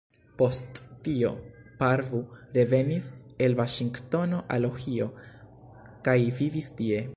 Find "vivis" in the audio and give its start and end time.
6.43-6.75